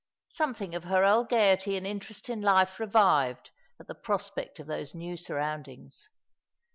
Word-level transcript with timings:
Something 0.29 0.73
of 0.73 0.85
her 0.85 1.05
old 1.05 1.29
gaiety 1.29 1.77
and 1.77 1.85
interest 1.85 2.27
in 2.27 2.41
life 2.41 2.79
revived 2.79 3.51
at 3.79 3.85
the 3.85 3.93
prospect 3.93 4.59
of 4.59 4.65
those 4.65 4.95
new 4.95 5.15
sur 5.15 5.35
roundings. 5.35 6.09